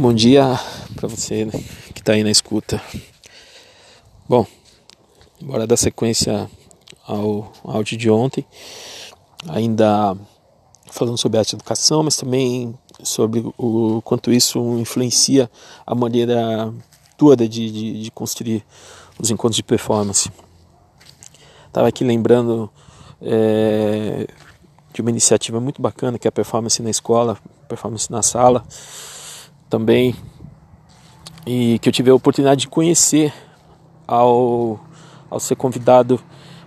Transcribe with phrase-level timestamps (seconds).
[0.00, 0.58] Bom dia
[0.96, 1.46] para você
[1.92, 2.80] que está aí na escuta.
[4.26, 4.46] Bom,
[5.42, 6.50] bora dar sequência
[7.06, 8.46] ao áudio de ontem,
[9.46, 10.16] ainda
[10.90, 15.50] falando sobre arte educação, mas também sobre o quanto isso influencia
[15.86, 16.72] a maneira
[17.18, 18.64] toda de, de, de construir
[19.18, 20.32] os encontros de performance.
[21.66, 22.70] Estava aqui lembrando
[23.20, 24.26] é,
[24.94, 27.36] de uma iniciativa muito bacana que é a performance na escola,
[27.68, 28.64] performance na sala
[29.70, 30.14] também
[31.46, 33.32] e que eu tive a oportunidade de conhecer
[34.06, 34.80] ao,
[35.30, 36.20] ao ser convidado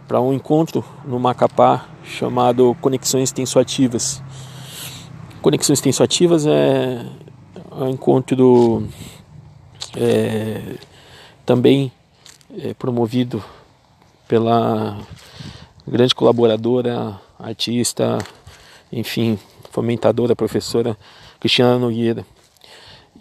[0.08, 4.24] para um encontro no Macapá chamado Conexões Tensoativas.
[5.42, 7.06] Conexões Tensoativas é
[7.72, 8.88] um encontro
[9.96, 10.78] é,
[11.46, 11.92] também
[12.58, 13.44] é, promovido
[14.28, 14.98] pela
[15.86, 18.18] grande colaboradora, artista,
[18.92, 19.38] enfim,
[19.72, 20.98] fomentadora, professora
[21.40, 22.26] Cristiana Nogueira.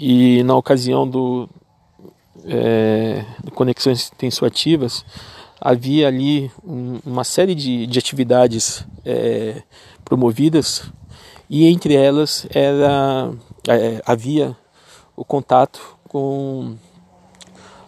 [0.05, 1.49] E na ocasião do,
[2.45, 5.05] é, Conexões Tensoativas,
[5.61, 9.63] havia ali um, uma série de, de atividades é,
[10.05, 10.91] promovidas
[11.49, 13.31] e entre elas era,
[13.69, 14.57] é, havia
[15.15, 16.75] o contato com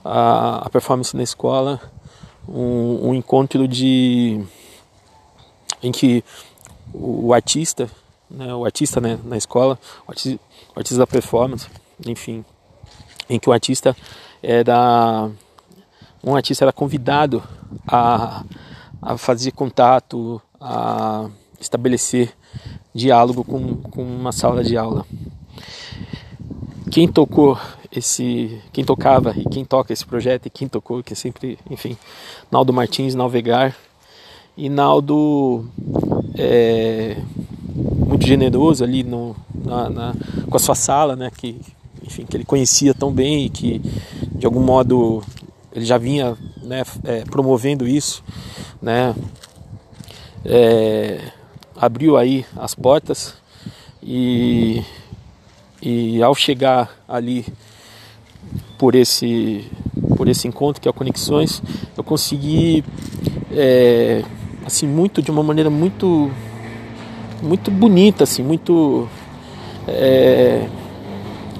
[0.04, 1.80] a, a performance na escola,
[2.48, 4.40] um, um, encontro de
[5.82, 6.22] em que
[6.92, 7.90] o, o artista,
[8.30, 10.40] né, o artista né, na escola, o artista,
[10.76, 11.66] o artista da performance,
[12.06, 12.44] enfim,
[13.28, 13.96] em que o artista
[14.42, 15.30] era
[16.22, 17.42] um artista era convidado
[17.86, 18.44] a,
[19.00, 21.28] a fazer contato, a
[21.60, 22.32] estabelecer
[22.94, 25.04] diálogo com, com uma sala de aula.
[26.90, 27.58] Quem tocou
[27.92, 31.96] esse, quem tocava e quem toca esse projeto e quem tocou, que é sempre, enfim,
[32.50, 33.76] Naldo Martins, Nalvegar
[34.56, 35.66] e Naldo
[36.36, 37.16] é,
[37.74, 40.14] muito generoso ali no, na, na,
[40.48, 41.60] com a sua sala, né, que
[42.06, 43.80] enfim, que ele conhecia tão bem e que
[44.32, 45.22] de algum modo
[45.74, 48.22] ele já vinha né, é, promovendo isso,
[48.80, 49.14] né,
[50.44, 51.20] é,
[51.76, 53.34] abriu aí as portas
[54.02, 54.82] e,
[55.82, 57.46] e ao chegar ali
[58.78, 59.66] por esse
[60.16, 61.62] por esse encontro que é o Conexões,
[61.96, 62.84] eu consegui
[63.50, 64.22] é,
[64.64, 66.30] assim muito de uma maneira muito
[67.42, 69.08] muito bonita assim, muito
[69.88, 70.68] é,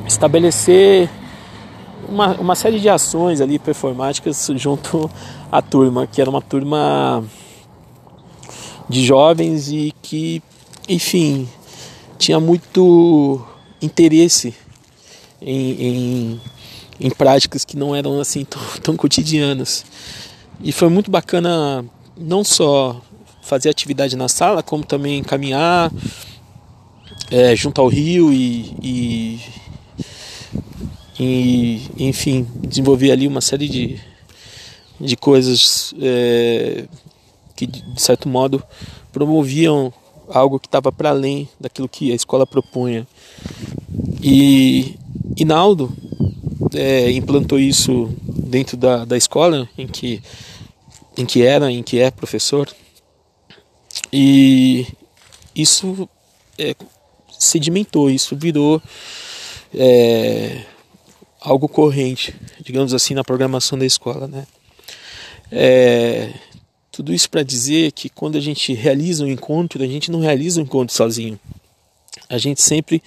[0.07, 1.09] estabelecer
[2.09, 5.11] uma, uma série de ações ali performáticas junto
[5.51, 7.25] à turma, que era uma turma
[8.89, 10.43] de jovens e que,
[10.89, 11.49] enfim,
[12.19, 13.45] tinha muito
[13.81, 14.55] interesse
[15.41, 16.41] em, em,
[17.01, 19.85] em práticas que não eram assim tão, tão cotidianas.
[20.61, 21.85] E foi muito bacana
[22.17, 23.01] não só
[23.43, 25.93] fazer atividade na sala, como também caminhar
[27.31, 29.41] é, junto ao rio e, e
[31.19, 34.01] e enfim desenvolver ali uma série de,
[35.01, 36.87] de coisas é,
[37.55, 38.63] que de certo modo
[39.13, 39.93] promoviam
[40.29, 43.07] algo que estava para além daquilo que a escola propunha.
[44.23, 44.97] E
[45.37, 45.95] Inaldo
[46.75, 50.23] é, implantou isso dentro da, da escola em que
[51.17, 52.69] em que era em que é professor.
[54.13, 54.87] E
[55.55, 56.09] isso
[56.59, 56.75] é,
[57.39, 58.83] sedimentou isso virou
[59.75, 60.65] é,
[61.41, 64.47] algo corrente, digamos assim, na programação da escola, né?
[65.51, 66.33] É,
[66.91, 70.61] tudo isso para dizer que quando a gente realiza um encontro, a gente não realiza
[70.61, 71.39] um encontro sozinho.
[72.29, 73.03] A gente sempre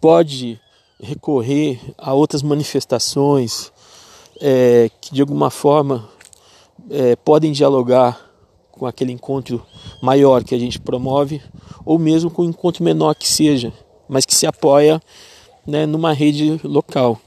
[0.00, 0.60] pode
[1.00, 3.72] recorrer a outras manifestações
[4.40, 6.08] é, que de alguma forma
[6.90, 8.20] é, podem dialogar
[8.70, 9.64] com aquele encontro
[10.02, 11.40] maior que a gente promove,
[11.84, 13.72] ou mesmo com um encontro menor que seja,
[14.08, 15.00] mas que se apoia
[15.66, 17.20] né, numa rede local.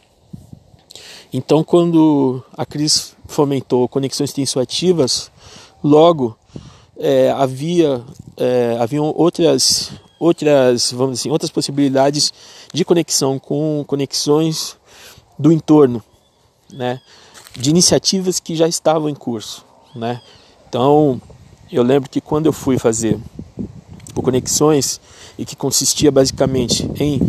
[1.31, 5.29] Então, quando a Cris fomentou conexões tensoativas,
[5.83, 6.37] logo
[6.97, 8.03] é, havia
[8.37, 12.33] é, haviam outras outras vamos dizer assim, outras possibilidades
[12.73, 14.77] de conexão com conexões
[15.37, 16.01] do entorno,
[16.71, 17.01] né?
[17.55, 19.65] De iniciativas que já estavam em curso,
[19.95, 20.21] né?
[20.69, 21.21] Então,
[21.71, 23.19] eu lembro que quando eu fui fazer
[24.15, 24.99] o Conexões
[25.37, 27.21] e que consistia basicamente em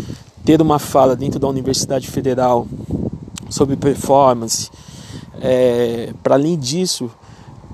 [0.44, 2.66] ter uma fala dentro da Universidade Federal
[3.50, 4.70] sobre performance.
[5.40, 7.10] É, Para além disso,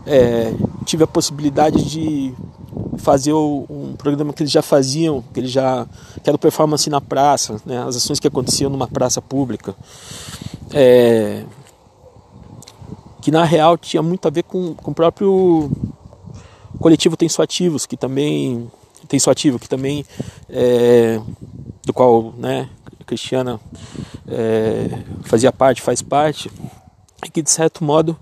[0.07, 0.53] é,
[0.85, 2.35] tive a possibilidade de
[2.99, 5.87] fazer um programa que eles já faziam, que eles já
[6.23, 9.75] que era performance na praça, né, as ações que aconteciam numa praça pública,
[10.73, 11.45] é,
[13.21, 15.71] que na real tinha muito a ver com, com o próprio
[16.79, 18.71] coletivo Tensoativos, que também
[19.09, 20.05] Tensoativo, que também
[20.49, 21.21] é,
[21.85, 22.69] do qual né,
[23.01, 23.61] a Cristiana
[24.27, 26.51] é, fazia parte, faz parte,
[27.25, 28.17] e que de certo modo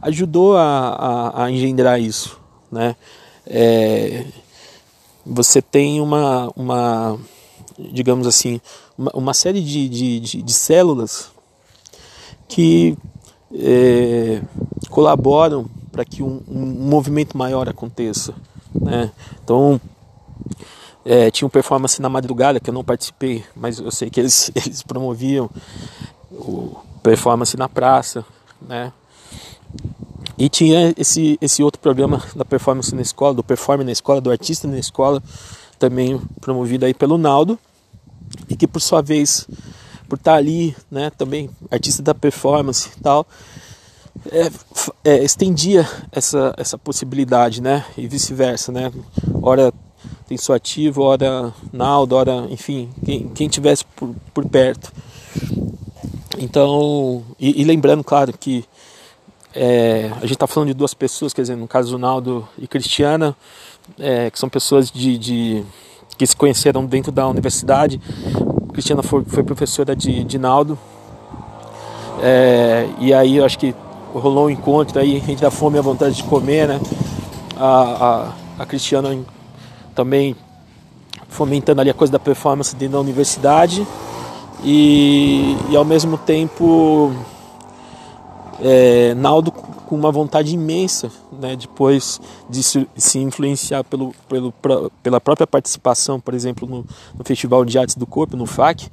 [0.00, 2.38] ajudou a, a, a engendrar isso,
[2.70, 2.94] né?
[3.46, 4.26] É,
[5.24, 7.18] você tem uma, uma
[7.78, 8.60] digamos assim,
[8.96, 11.30] uma, uma série de, de, de, de, células
[12.48, 12.96] que
[13.54, 14.42] é,
[14.90, 18.34] colaboram para que um, um, movimento maior aconteça.
[18.74, 19.10] Né?
[19.42, 19.80] Então,
[21.04, 24.50] é, tinha um performance na madrugada que eu não participei, mas eu sei que eles,
[24.54, 25.48] eles promoviam
[26.30, 28.24] o performance na praça,
[28.60, 28.92] né?
[30.36, 34.30] E tinha esse, esse outro programa da performance na escola, do performer na escola, do
[34.30, 35.22] artista na escola,
[35.78, 37.58] também promovido aí pelo Naldo,
[38.48, 39.48] e que por sua vez,
[40.08, 43.26] por estar ali, né, também artista da performance e tal,
[44.30, 44.50] é,
[45.04, 48.92] é, estendia essa, essa possibilidade, né, e vice-versa, né,
[49.42, 49.72] ora
[50.28, 54.92] tem sua ativo, ora Naldo, ora, enfim, quem, quem tivesse por, por perto.
[56.38, 58.62] Então, e, e lembrando, claro, que
[59.54, 63.34] é, a gente está falando de duas pessoas, quer dizer, no caso Naldo e Cristiana,
[63.98, 65.64] é, que são pessoas de, de,
[66.18, 67.98] que se conheceram dentro da universidade.
[68.74, 70.78] Cristiana foi, foi professora de, de Naldo.
[72.20, 73.74] É, e aí eu acho que
[74.12, 76.80] rolou um encontro aí, a gente dá fome e a vontade de comer, né?
[77.56, 79.16] A, a, a Cristiana
[79.98, 80.36] também
[81.28, 83.84] fomentando ali a coisa da performance dentro da universidade
[84.62, 87.12] e, e ao mesmo tempo
[88.60, 94.52] é, Naldo com uma vontade imensa, né, depois de se, influenciar pelo, pelo,
[95.02, 96.86] pela própria participação, por exemplo, no,
[97.16, 98.86] no, Festival de Artes do Corpo, no FAC,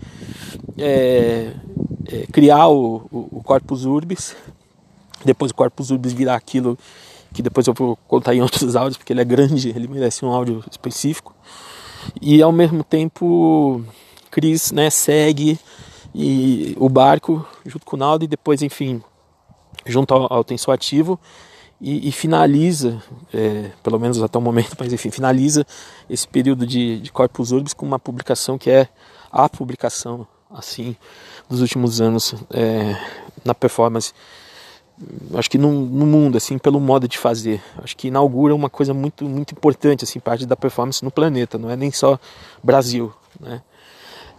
[0.75, 1.51] é,
[2.07, 4.35] é, criar o, o, o, Corpus Urbis,
[5.23, 6.77] depois o Corpus Urbis virar aquilo
[7.35, 10.31] que depois eu vou contar em outros áudios, porque ele é grande, ele merece um
[10.31, 11.35] áudio específico,
[12.21, 13.83] e ao mesmo tempo
[14.31, 15.59] Cris né, segue
[16.13, 19.03] e o barco junto com o Naldo e depois, enfim,
[19.85, 21.19] junto ao, ao ativo
[21.81, 23.03] e, e finaliza,
[23.33, 25.65] é, pelo menos até o momento, mas enfim, finaliza
[26.09, 28.87] esse período de, de Corpus Urbis com uma publicação que é
[29.31, 30.95] a publicação, assim,
[31.49, 32.95] dos últimos anos é,
[33.43, 34.13] na performance
[35.33, 37.61] acho que no, no, mundo assim pelo modo de fazer.
[37.83, 41.69] Acho que inaugura uma coisa muito muito importante assim parte da performance no planeta não
[41.69, 42.19] é nem só
[42.63, 43.61] Brasil né?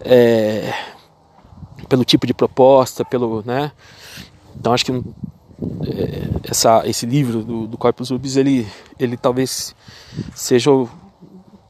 [0.01, 0.73] É,
[1.89, 3.73] pelo tipo de proposta pelo né?
[4.59, 8.67] Então acho que é, essa, esse livro do, do Corpus Urbis, ele,
[8.99, 9.75] ele talvez
[10.35, 10.71] seja,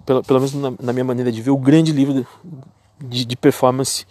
[0.05, 2.27] pelo, pelo menos na, na, minha maneira de ver, o grande livro
[3.01, 4.07] de, de performance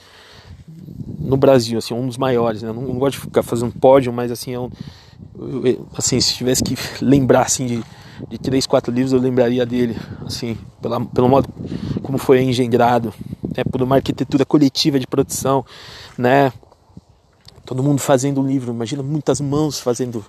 [1.19, 2.61] no Brasil, assim, um dos maiores.
[2.61, 2.71] Né?
[2.71, 4.69] Não, não, gosto de ficar fazendo pódio, mas assim, é um,
[5.97, 7.83] assim, se tivesse que lembrar assim, de,
[8.29, 9.95] de três, quatro livros, eu lembraria dele,
[10.25, 11.49] assim, pela, pelo modo
[12.01, 13.13] como foi engendrado,
[13.55, 13.63] né?
[13.63, 15.65] por uma arquitetura coletiva de produção,
[16.17, 16.51] né?
[17.65, 20.23] todo mundo fazendo um livro, imagina muitas mãos fazendo,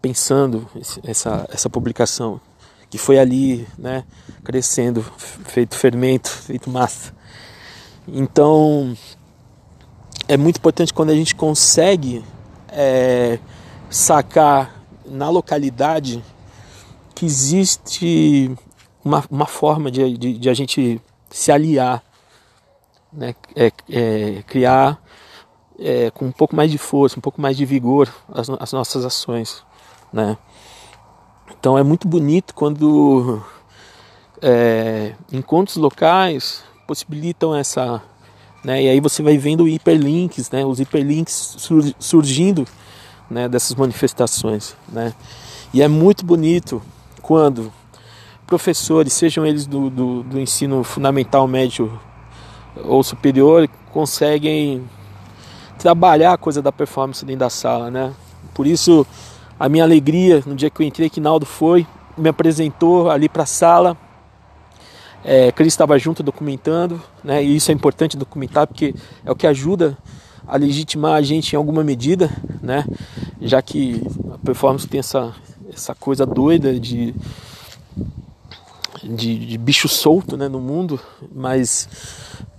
[0.00, 0.68] pensando
[1.02, 2.40] essa, essa publicação,
[2.88, 4.04] que foi ali, né,
[4.42, 7.12] crescendo, feito fermento, feito massa.
[8.06, 8.96] Então,
[10.28, 12.22] é muito importante quando a gente consegue
[12.68, 13.38] é,
[13.88, 16.22] sacar na localidade
[17.14, 18.54] que existe
[19.02, 22.04] uma, uma forma de, de, de a gente se aliar,
[23.12, 25.02] né, é, é, criar
[25.78, 29.04] é, com um pouco mais de força, um pouco mais de vigor as, as nossas
[29.04, 29.64] ações,
[30.12, 30.36] né?
[31.58, 33.42] Então é muito bonito quando
[34.42, 38.02] é, encontros locais possibilitam essa,
[38.64, 38.82] né?
[38.82, 40.64] E aí você vai vendo hiperlinks, né?
[40.64, 42.66] Os hiperlinks sur, surgindo,
[43.30, 43.48] né?
[43.48, 45.14] Dessas manifestações, né?
[45.72, 46.82] E é muito bonito
[47.22, 47.72] quando
[48.46, 52.00] professores, sejam eles do, do, do ensino fundamental, médio
[52.84, 54.82] ou superior, conseguem
[55.78, 58.12] trabalhar a coisa da performance dentro da sala, né?
[58.54, 59.06] Por isso
[59.58, 61.86] a minha alegria no dia que eu entrei, que Naldo foi,
[62.16, 63.96] me apresentou ali para a sala.
[65.24, 67.42] É, Cris estava junto documentando, né?
[67.42, 68.94] E isso é importante documentar porque
[69.24, 69.96] é o que ajuda
[70.46, 72.30] a legitimar a gente em alguma medida,
[72.62, 72.84] né?
[73.40, 75.34] Já que a performance tem essa
[75.70, 77.14] essa coisa doida de
[79.02, 81.00] de, de bicho solto, né, no mundo,
[81.32, 81.88] mas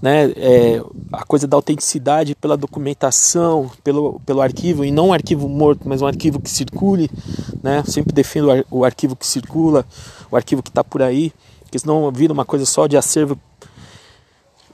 [0.02, 5.50] né, é, a coisa da autenticidade pela documentação, pelo, pelo arquivo, e não um arquivo
[5.50, 7.10] morto, mas um arquivo que circule,
[7.62, 9.86] né, sempre defendo o, arquivo que circula,
[10.32, 11.34] o arquivo que está por aí,
[11.70, 13.40] porque senão vira uma coisa só de acervo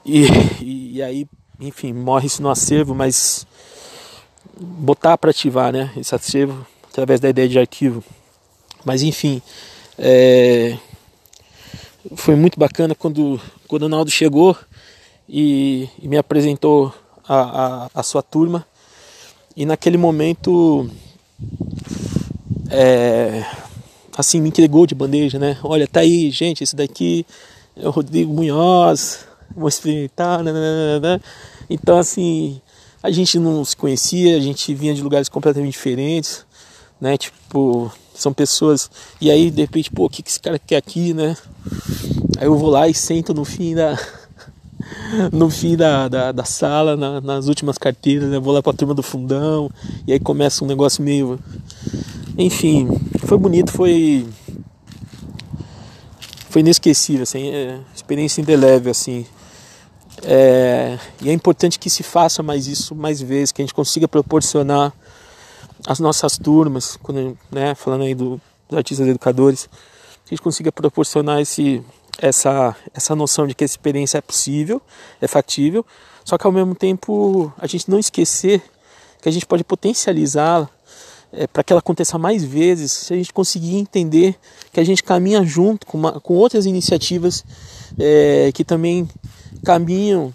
[0.05, 0.23] e,
[0.61, 1.27] e, e aí,
[1.59, 3.45] enfim, morre isso no acervo, mas
[4.57, 8.01] botar para ativar né, esse acervo através da ideia de arquivo.
[8.85, 9.41] Mas enfim,
[9.99, 10.77] é,
[12.15, 14.57] foi muito bacana quando, quando o Naldo chegou
[15.27, 16.95] e, e me apresentou
[17.27, 18.65] a, a, a sua turma
[19.53, 20.89] e naquele momento
[22.69, 23.43] é,
[24.15, 25.57] assim me entregou de bandeja, né?
[25.63, 27.25] Olha, tá aí, gente, esse daqui
[27.75, 31.21] é o Rodrigo Munhoz, vou experimentar, né, né, né,
[31.69, 32.61] Então assim,
[33.03, 36.45] a gente não se conhecia, a gente vinha de lugares completamente diferentes,
[36.99, 37.17] né?
[37.17, 38.89] Tipo, são pessoas.
[39.21, 41.37] E aí, de repente, pô, o que, que esse cara quer aqui, né?
[42.37, 43.97] Aí eu vou lá e sento no fim da.
[45.31, 48.39] no fim da, da, da sala, na, nas últimas carteiras, né?
[48.39, 49.69] vou lá pra turma do fundão,
[50.07, 51.39] e aí começa um negócio meio.
[52.37, 52.89] Enfim,
[53.25, 54.27] foi bonito, foi.
[56.49, 59.25] Foi inesquecível, assim, é, experiência indelével, assim.
[60.23, 64.07] É, e é importante que se faça mais isso mais vezes, que a gente consiga
[64.07, 64.93] proporcionar
[65.85, 68.39] as nossas turmas, quando, né, falando aí do,
[68.69, 69.67] dos artistas educadores,
[70.25, 71.83] que a gente consiga proporcionar esse,
[72.17, 74.81] essa, essa noção de que essa experiência é possível,
[75.21, 75.85] é factível,
[76.23, 78.63] só que ao mesmo tempo a gente não esquecer
[79.21, 80.69] que a gente pode potencializá-la
[81.35, 84.35] é, para que ela aconteça mais vezes, se a gente conseguir entender
[84.71, 87.43] que a gente caminha junto com, uma, com outras iniciativas
[87.99, 89.07] é, que também
[89.63, 90.33] caminham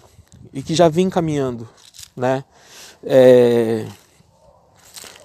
[0.53, 1.67] e que já vêm caminhando,
[2.15, 2.43] né?
[3.03, 3.85] É,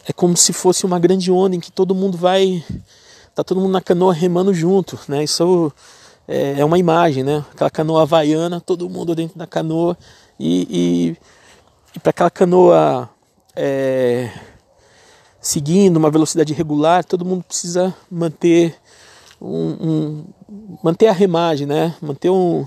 [0.08, 2.64] é como se fosse uma grande onda em que todo mundo vai,
[3.34, 5.22] tá todo mundo na canoa remando junto, né?
[5.22, 5.72] Isso
[6.26, 7.44] é, é uma imagem, né?
[7.52, 9.96] Aquela canoa havaiana, todo mundo dentro da canoa
[10.38, 11.16] e, e,
[11.96, 13.10] e para aquela canoa
[13.54, 14.30] é,
[15.46, 18.74] seguindo uma velocidade regular, todo mundo precisa manter
[19.40, 20.24] um, um
[20.82, 21.94] manter a remagem, né?
[22.02, 22.66] Manter um,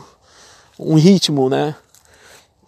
[0.79, 1.75] um ritmo, né?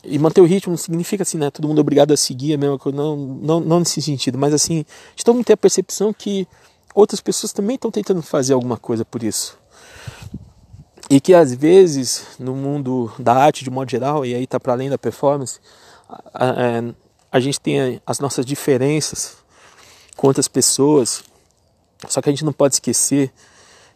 [0.03, 1.49] E manter o ritmo não significa assim, né?
[1.49, 4.53] Todo mundo é obrigado a seguir a mesma coisa, não, não, não nesse sentido, mas
[4.53, 4.83] assim,
[5.15, 6.45] de todo mundo ter a percepção que
[6.93, 9.57] outras pessoas também estão tentando fazer alguma coisa por isso.
[11.09, 14.73] E que às vezes, no mundo da arte de modo geral, e aí tá para
[14.73, 15.57] além da performance,
[16.09, 16.93] a, a, é,
[17.31, 19.40] a gente tem as nossas diferenças
[20.15, 21.23] com outras pessoas,
[22.07, 23.31] só que a gente não pode esquecer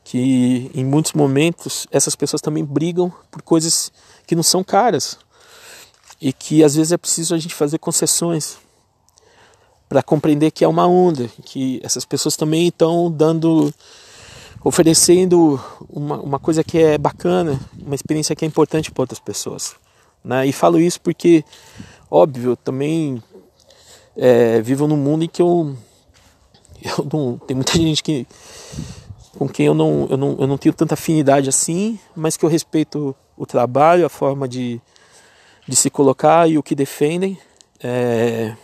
[0.04, 3.92] que em muitos momentos essas pessoas também brigam por coisas
[4.28, 5.18] que não são caras
[6.22, 8.58] e que às vezes é preciso a gente fazer concessões
[9.90, 13.74] para compreender que é uma onda, que essas pessoas também estão dando,
[14.64, 19.76] oferecendo uma, uma coisa que é bacana, uma experiência que é importante para outras pessoas.
[20.24, 20.48] Né?
[20.48, 21.44] E falo isso porque,
[22.10, 23.22] óbvio, também
[24.18, 25.76] é, vivo num mundo em que eu,
[26.86, 28.28] eu não, tem muita gente que
[29.38, 32.50] com quem eu não, eu, não, eu não tenho tanta afinidade assim, mas que eu
[32.50, 34.80] respeito o trabalho, a forma de,
[35.68, 37.38] de se colocar e o que defendem.
[37.84, 38.56] É,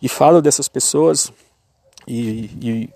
[0.00, 1.32] e falo dessas pessoas
[2.06, 2.90] e, e,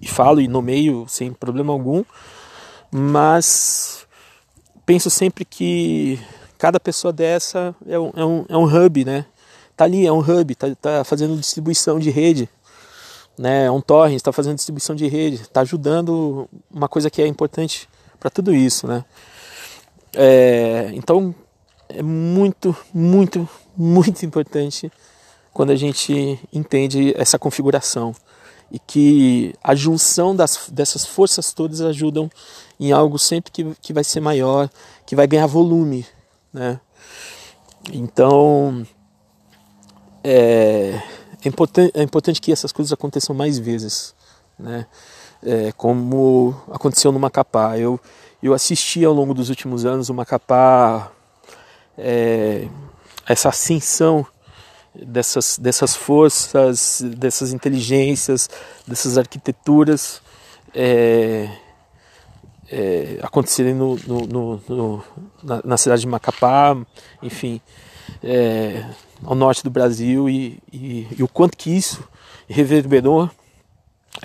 [0.00, 2.04] e falo e nomeio sem problema algum,
[2.90, 4.06] mas
[4.84, 6.20] penso sempre que
[6.58, 9.26] cada pessoa dessa é um, é um, é um hub, né?
[9.76, 12.48] Tá ali, é um hub, tá, tá fazendo distribuição de rede,
[13.38, 13.66] né?
[13.66, 17.88] É um torrent, está fazendo distribuição de rede, está ajudando uma coisa que é importante
[18.18, 19.04] para tudo isso, né?
[20.14, 21.34] É, então
[21.88, 24.92] é muito, muito, muito importante
[25.52, 28.14] quando a gente entende essa configuração
[28.70, 32.30] e que a junção das, dessas forças todas ajudam
[32.80, 34.70] em algo sempre que, que vai ser maior,
[35.04, 36.06] que vai ganhar volume,
[36.52, 36.80] né?
[37.92, 38.86] Então
[40.24, 41.02] é,
[41.44, 44.14] é, importante, é importante que essas coisas aconteçam mais vezes,
[44.58, 44.86] né?
[45.44, 47.76] É, como aconteceu no Macapá.
[47.76, 47.98] Eu,
[48.40, 51.10] eu assisti ao longo dos últimos anos o Macapá
[51.98, 52.68] é,
[53.26, 54.24] essa ascensão
[54.94, 58.48] dessas, dessas forças, dessas inteligências,
[58.86, 60.22] dessas arquiteturas
[60.74, 61.48] é,
[62.70, 65.04] é, acontecerem no, no, no,
[65.42, 66.76] na, na, cidade de Macapá,
[67.22, 67.60] enfim,
[68.22, 68.84] é,
[69.24, 72.02] ao norte do Brasil e, e, e, o quanto que isso
[72.48, 73.30] reverberou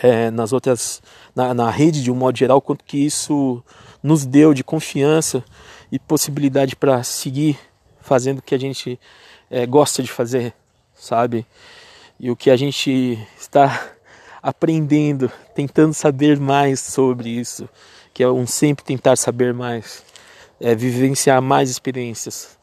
[0.01, 1.01] é, nas outras,
[1.35, 3.63] na, na rede de um modo geral, quanto que isso
[4.01, 5.43] nos deu de confiança
[5.91, 7.57] e possibilidade para seguir
[8.01, 8.99] fazendo o que a gente
[9.49, 10.53] é, gosta de fazer,
[10.95, 11.45] sabe?
[12.19, 13.91] E o que a gente está
[14.41, 17.67] aprendendo, tentando saber mais sobre isso,
[18.13, 20.03] que é um sempre tentar saber mais,
[20.59, 22.57] é vivenciar mais experiências,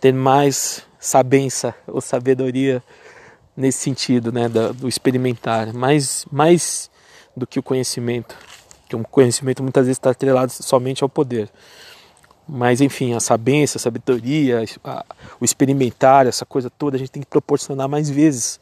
[0.00, 2.82] ter mais sabença ou sabedoria
[3.56, 6.90] nesse sentido, né, do, experimentar, mais mais
[7.36, 8.34] do que o conhecimento,
[8.88, 11.50] que o conhecimento muitas vezes está atrelado somente ao poder.
[12.48, 15.04] Mas enfim, a sabência, a sabedoria, a,
[15.40, 18.58] o experimentar, essa coisa toda, a gente tem que proporcionar mais vezes.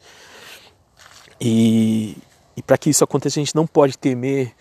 [1.39, 2.17] E,
[2.55, 4.53] e para que isso aconteça, a gente não pode temer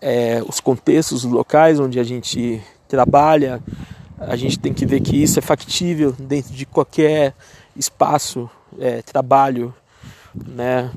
[0.00, 3.62] é, os contextos, os locais onde a gente trabalha.
[4.20, 7.34] A gente tem que ver que isso é factível dentro de qualquer
[7.74, 9.74] espaço, é, trabalho,
[10.34, 10.90] né?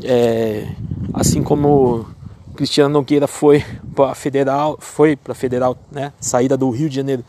[0.00, 0.68] É,
[1.12, 2.06] assim como
[2.54, 3.64] Cristiano Nogueira foi
[3.96, 6.12] para federal, foi para federal, né?
[6.20, 7.24] Saída do Rio de Janeiro,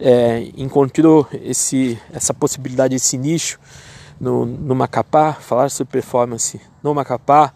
[0.00, 3.60] é, encontrou esse, essa possibilidade, esse nicho
[4.18, 7.52] no, no Macapá, falar sobre performance no Macapá.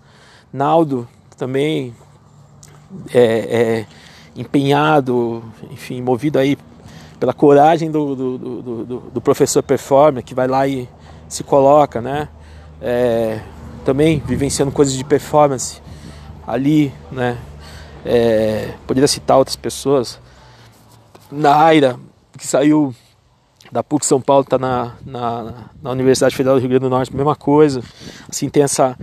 [0.53, 1.09] Naldo
[1.39, 1.95] também
[3.13, 3.87] é, é
[4.37, 6.59] empenhado, enfim, movido aí
[7.19, 10.89] pela coragem do, do, do, do, professor performer que vai lá e
[11.29, 12.29] se coloca, né?
[12.81, 13.41] É,
[13.85, 15.81] também vivenciando coisas de performance
[16.47, 17.39] ali, né?
[18.05, 20.21] É, poderia citar outras pessoas.
[21.31, 21.99] Naira,
[22.39, 22.95] que saiu
[23.73, 27.15] da PUC São Paulo, está na, na, na, Universidade Federal do Rio Grande do Norte,
[27.15, 27.83] mesma coisa.
[28.29, 28.97] Assim, tem essa,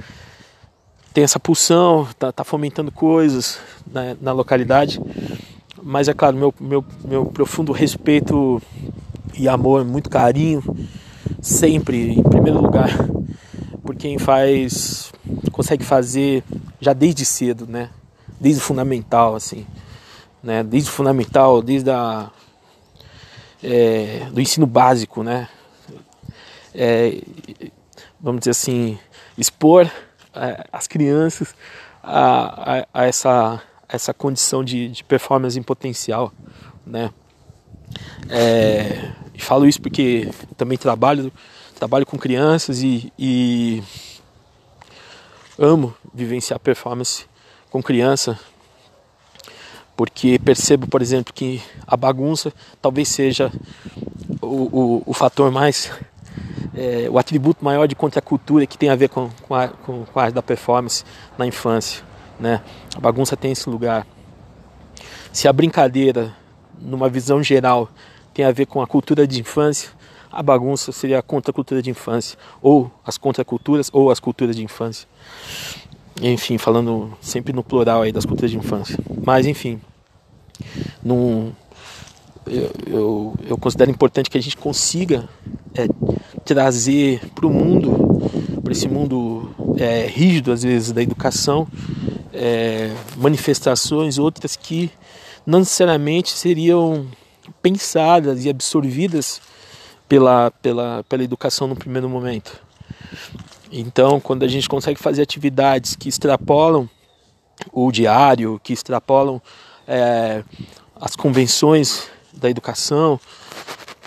[1.14, 3.60] tem essa pulsão, tá, tá fomentando coisas
[3.92, 5.02] na, na localidade.
[5.86, 8.62] Mas é claro, meu, meu, meu profundo respeito
[9.38, 10.64] e amor, muito carinho,
[11.42, 12.90] sempre em primeiro lugar,
[13.84, 15.12] por quem faz,
[15.52, 16.42] consegue fazer
[16.80, 17.90] já desde cedo, né?
[18.40, 19.68] Desde o fundamental, assim,
[20.42, 20.64] né?
[20.64, 22.32] Desde o fundamental, desde a
[23.62, 25.50] é, do ensino básico, né?
[26.74, 27.22] É,
[28.22, 28.98] vamos dizer assim,
[29.38, 29.92] expor
[30.34, 31.54] é, as crianças
[32.02, 33.62] a, a, a essa
[33.94, 36.34] essa condição de, de performance em potencial,
[36.84, 37.12] né?
[38.28, 41.32] É, falo isso porque também trabalho
[41.76, 43.84] trabalho com crianças e, e
[45.60, 47.26] amo vivenciar performance
[47.70, 48.40] com criança
[49.96, 53.52] porque percebo, por exemplo, que a bagunça talvez seja
[54.42, 55.92] o, o, o fator mais
[56.74, 60.20] é, o atributo maior de contracultura que tem a ver com, com, a, com, com
[60.20, 61.04] a da performance
[61.38, 62.04] na infância
[62.40, 62.62] né?
[62.96, 64.06] A bagunça tem esse lugar.
[65.32, 66.34] Se a brincadeira,
[66.80, 67.90] numa visão geral,
[68.34, 69.90] tem a ver com a cultura de infância,
[70.32, 75.08] a bagunça seria a contracultura de infância, ou as contraculturas, ou as culturas de infância.
[76.22, 78.98] Enfim, falando sempre no plural aí das culturas de infância.
[79.24, 79.80] Mas, enfim,
[81.04, 81.52] num,
[82.46, 85.28] eu, eu, eu, considero importante que a gente consiga
[85.76, 85.88] é,
[86.44, 91.68] trazer para o mundo, para esse mundo é, rígido às vezes da educação,
[92.34, 94.92] é, manifestações, outras que
[95.46, 97.08] não necessariamente seriam
[97.62, 99.42] pensadas e absorvidas
[100.08, 102.62] pela, pela, pela educação no primeiro momento.
[103.72, 106.90] Então, quando a gente consegue fazer atividades que extrapolam
[107.72, 109.42] o diário, que extrapolam
[109.88, 110.44] é,
[110.96, 113.20] as convenções da educação,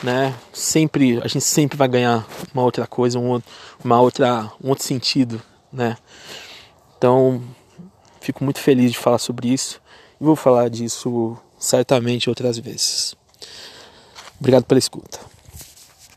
[0.03, 0.35] né?
[0.53, 3.41] Sempre a gente sempre vai ganhar uma outra coisa, um,
[3.83, 5.41] uma outra, um outro sentido,
[5.73, 5.97] né?
[6.97, 7.43] Então,
[8.27, 9.81] Fico muito feliz de falar sobre isso
[10.21, 13.15] e vou falar disso certamente outras vezes.
[14.41, 15.21] Obrigado pela escuta.